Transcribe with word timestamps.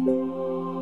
Música 0.00 0.79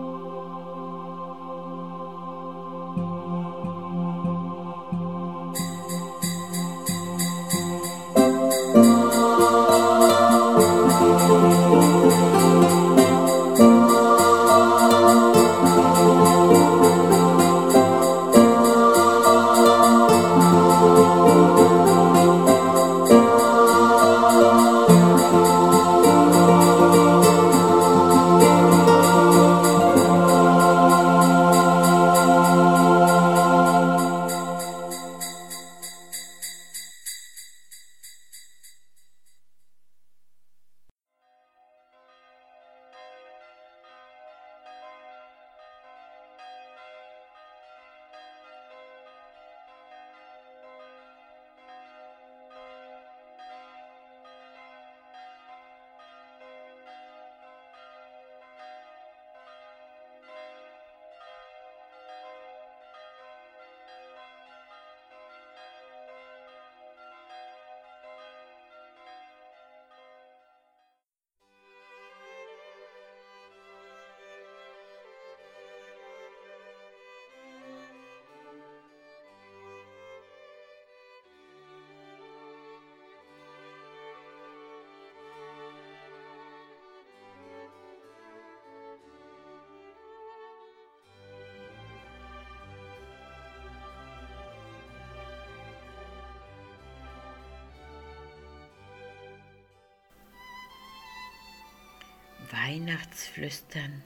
Weihnachtsflüstern. 102.50 104.02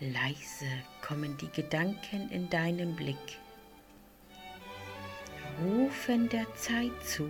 Leise 0.00 0.66
kommen 1.00 1.36
die 1.38 1.50
Gedanken 1.50 2.30
in 2.30 2.50
deinem 2.50 2.94
Blick, 2.96 3.38
rufen 5.62 6.28
der 6.28 6.46
Zeit 6.54 6.92
zu. 7.02 7.28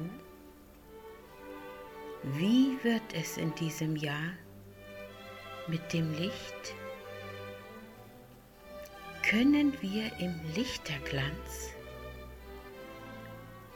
Wie 2.25 2.77
wird 2.83 3.15
es 3.15 3.37
in 3.37 3.55
diesem 3.55 3.95
Jahr 3.95 4.33
mit 5.69 5.93
dem 5.93 6.13
Licht? 6.15 6.75
Können 9.23 9.73
wir 9.81 10.11
im 10.19 10.35
Lichterglanz 10.55 11.71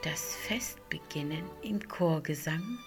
das 0.03 0.35
Fest 0.35 0.79
beginnen 0.89 1.49
im 1.63 1.81
Chorgesang? 1.89 2.79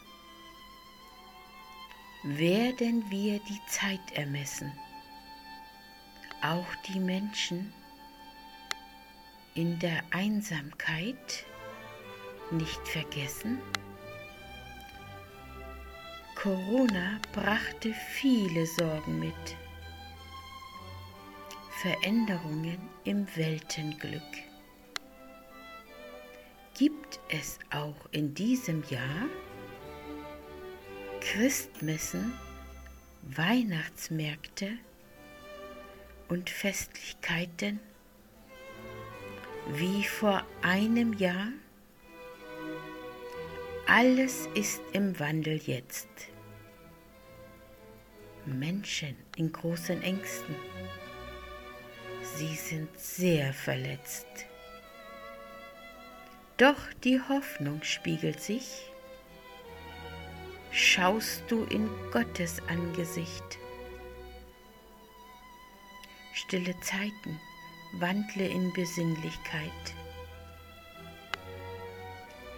Werden 2.23 3.03
wir 3.09 3.39
die 3.39 3.59
Zeit 3.67 4.13
ermessen, 4.13 4.71
auch 6.41 6.75
die 6.87 6.99
Menschen 6.99 7.73
in 9.55 9.77
der 9.79 10.01
Einsamkeit 10.11 11.45
nicht 12.51 12.87
vergessen? 12.87 13.59
Corona 16.35 17.19
brachte 17.33 17.93
viele 17.93 18.65
Sorgen 18.67 19.19
mit, 19.19 19.57
Veränderungen 21.81 22.89
im 23.03 23.27
Weltenglück. 23.35 24.21
Gibt 26.77 27.19
es 27.29 27.59
auch 27.69 28.07
in 28.11 28.33
diesem 28.33 28.81
Jahr 28.89 29.27
Christmessen, 31.33 32.31
Weihnachtsmärkte 33.23 34.77
und 36.29 36.47
Festlichkeiten 36.47 37.79
wie 39.69 40.03
vor 40.03 40.45
einem 40.61 41.13
Jahr? 41.13 41.47
Alles 43.87 44.47
ist 44.53 44.79
im 44.91 45.19
Wandel 45.19 45.57
jetzt. 45.57 46.07
Menschen 48.45 49.15
in 49.35 49.51
großen 49.51 50.03
Ängsten. 50.03 50.55
Sie 52.35 52.55
sind 52.55 52.95
sehr 52.95 53.53
verletzt. 53.53 54.27
Doch 56.57 56.93
die 57.03 57.19
Hoffnung 57.19 57.81
spiegelt 57.81 58.39
sich 58.39 58.92
schaust 60.73 61.43
du 61.49 61.65
in 61.65 61.87
Gottes 62.11 62.59
Angesicht. 62.67 63.59
Stille 66.33 66.73
Zeiten, 66.81 67.39
wandle 67.99 68.47
in 68.47 68.73
Besinnlichkeit. 68.73 69.71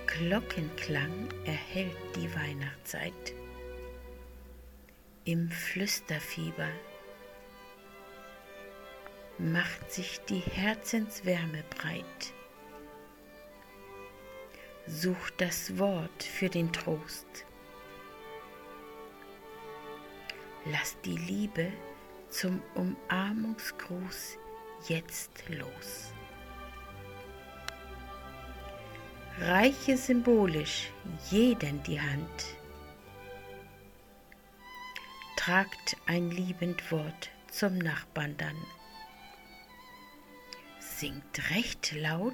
Glockenklang 0.07 1.27
erhellt 1.43 1.97
die 2.15 2.33
Weihnachtszeit. 2.33 3.33
Im 5.25 5.51
Flüsterfieber 5.51 6.69
macht 9.39 9.91
sich 9.91 10.21
die 10.29 10.39
Herzenswärme 10.39 11.65
breit. 11.69 12.33
Such 14.87 15.31
das 15.31 15.77
Wort 15.77 16.23
für 16.23 16.47
den 16.47 16.71
Trost 16.71 17.45
Lass 20.65 20.99
die 21.01 21.17
Liebe 21.17 21.71
zum 22.29 22.61
Umarmungsgruß 22.73 24.37
jetzt 24.87 25.47
los. 25.49 26.11
Reiche 29.39 29.95
symbolisch 29.97 30.89
jeden 31.29 31.83
die 31.83 32.01
Hand. 32.01 32.45
Tragt 35.37 35.97
ein 36.07 36.31
liebend 36.31 36.91
Wort 36.91 37.29
zum 37.51 37.77
Nachbarn 37.77 38.35
dann. 38.37 38.57
Singt 40.79 41.51
recht 41.51 41.91
laut 41.91 42.33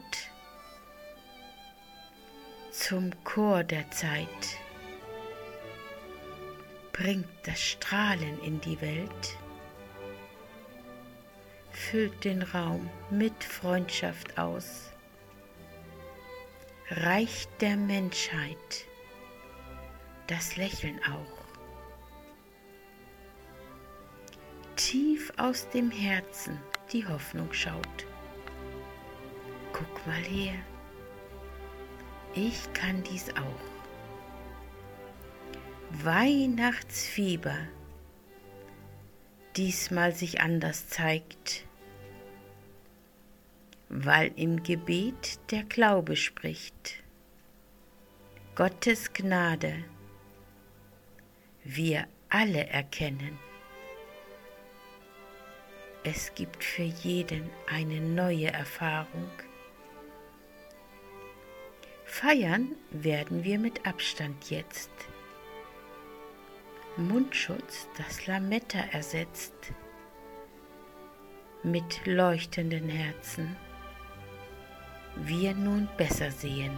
zum 2.72 3.12
Chor 3.25 3.66
der 3.66 3.92
Zeit 3.92 4.28
bringt 6.93 7.27
das 7.43 7.59
Strahlen 7.59 8.41
in 8.43 8.59
die 8.61 8.79
Welt, 8.81 9.38
füllt 11.71 12.23
den 12.23 12.41
Raum 12.41 12.89
mit 13.09 13.43
Freundschaft 13.43 14.38
aus, 14.38 14.91
reicht 16.89 17.49
der 17.61 17.77
Menschheit 17.77 18.85
das 20.27 20.55
Lächeln 20.55 20.99
auch. 21.03 21.41
Tief 24.75 25.31
aus 25.38 25.69
dem 25.69 25.91
Herzen 25.91 26.59
die 26.91 27.05
Hoffnung 27.07 27.51
schaut. 27.53 28.05
Guck 29.73 30.07
mal 30.07 30.21
her, 30.23 30.55
ich 32.33 32.71
kann 32.73 33.03
dies 33.03 33.29
auch. 33.31 33.81
Weihnachtsfieber 35.93 37.57
diesmal 39.55 40.13
sich 40.13 40.41
anders 40.41 40.88
zeigt, 40.88 41.65
weil 43.89 44.31
im 44.35 44.63
Gebet 44.63 45.39
der 45.51 45.63
Glaube 45.63 46.15
spricht. 46.15 47.03
Gottes 48.55 49.13
Gnade 49.13 49.83
wir 51.63 52.07
alle 52.29 52.67
erkennen. 52.67 53.38
Es 56.03 56.33
gibt 56.33 56.63
für 56.63 56.83
jeden 56.83 57.49
eine 57.69 57.99
neue 57.99 58.47
Erfahrung. 58.51 59.29
Feiern 62.05 62.75
werden 62.89 63.43
wir 63.43 63.59
mit 63.59 63.85
Abstand 63.85 64.49
jetzt. 64.49 64.89
Mundschutz 66.97 67.88
das 67.97 68.27
Lametta 68.27 68.79
ersetzt. 68.91 69.53
Mit 71.63 72.05
leuchtenden 72.05 72.89
Herzen. 72.89 73.55
Wir 75.15 75.53
nun 75.53 75.88
besser 75.97 76.31
sehen. 76.31 76.77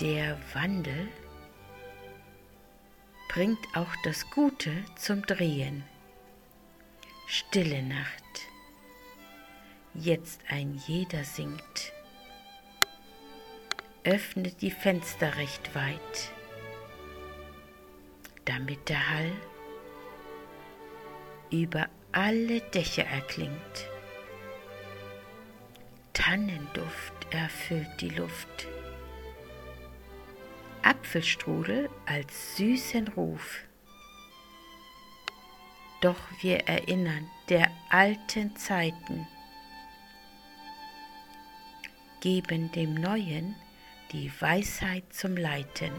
Der 0.00 0.38
Wandel 0.52 1.08
bringt 3.28 3.66
auch 3.74 3.94
das 4.04 4.28
Gute 4.30 4.72
zum 4.96 5.22
Drehen. 5.22 5.84
Stille 7.26 7.82
Nacht. 7.82 8.22
Jetzt 9.94 10.40
ein 10.48 10.80
jeder 10.86 11.24
singt. 11.24 11.92
Öffnet 14.04 14.62
die 14.62 14.70
Fenster 14.70 15.36
recht 15.36 15.74
weit, 15.74 16.32
damit 18.44 18.88
der 18.88 19.10
Hall 19.10 19.32
über 21.50 21.88
alle 22.12 22.60
Dächer 22.60 23.04
erklingt. 23.04 23.88
Tannenduft 26.12 27.12
erfüllt 27.30 28.00
die 28.00 28.10
Luft. 28.10 28.68
Apfelstrudel 30.82 31.88
als 32.06 32.56
süßen 32.56 33.08
Ruf. 33.08 33.60
Doch 36.00 36.18
wir 36.40 36.66
erinnern 36.66 37.28
der 37.48 37.70
alten 37.88 38.56
Zeiten, 38.56 39.26
geben 42.20 42.72
dem 42.72 42.94
Neuen 42.94 43.54
die 44.12 44.30
Weisheit 44.40 45.04
zum 45.12 45.36
Leiten. 45.36 45.92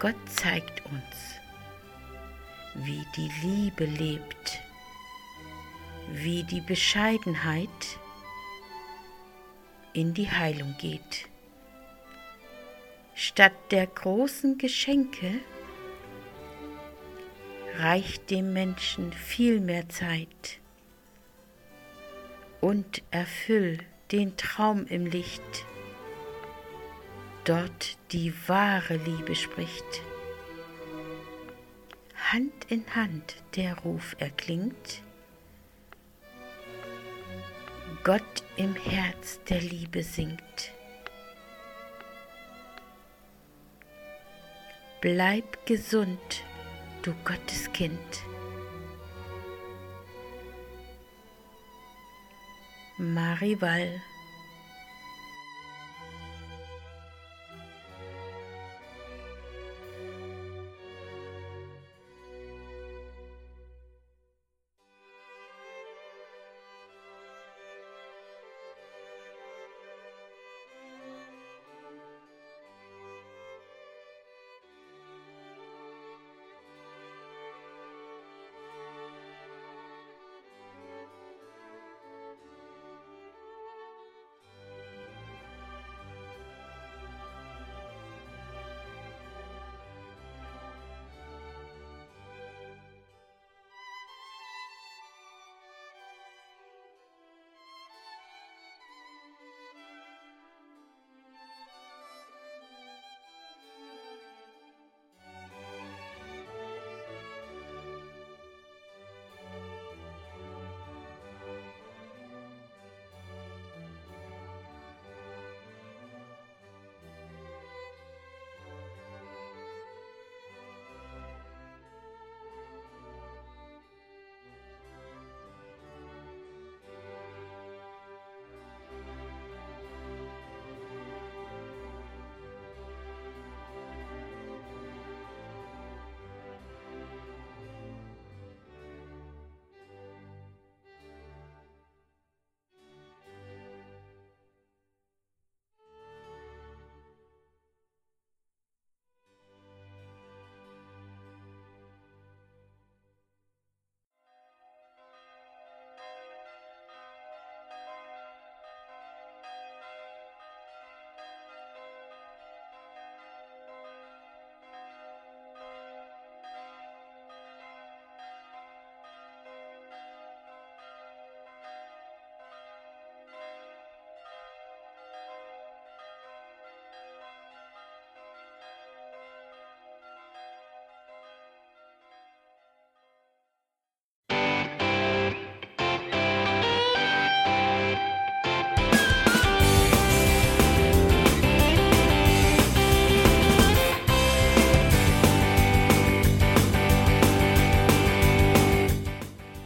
Gott 0.00 0.16
zeigt 0.30 0.82
uns, 0.86 1.40
wie 2.74 3.04
die 3.16 3.30
Liebe 3.42 3.84
lebt, 3.84 4.62
wie 6.08 6.42
die 6.42 6.62
Bescheidenheit 6.62 7.68
in 9.92 10.14
die 10.14 10.30
Heilung 10.30 10.74
geht. 10.78 11.28
Statt 13.14 13.52
der 13.70 13.86
großen 13.86 14.56
Geschenke 14.56 15.40
reicht 17.76 18.30
dem 18.30 18.54
Menschen 18.54 19.12
viel 19.12 19.60
mehr 19.60 19.86
Zeit 19.90 20.60
und 22.62 23.02
erfüll 23.10 23.76
den 24.12 24.38
Traum 24.38 24.86
im 24.86 25.04
Licht, 25.04 25.66
dort 27.50 27.96
die 28.12 28.32
wahre 28.46 28.94
Liebe 28.94 29.34
spricht. 29.34 30.02
Hand 32.30 32.52
in 32.68 32.84
Hand 32.94 33.42
der 33.56 33.76
Ruf 33.78 34.14
erklingt, 34.20 35.02
Gott 38.04 38.44
im 38.56 38.76
Herz 38.76 39.40
der 39.48 39.60
Liebe 39.60 40.04
singt. 40.04 40.70
Bleib 45.00 45.66
gesund, 45.66 46.44
du 47.02 47.12
Gotteskind. 47.24 48.22
Marivall 52.96 54.00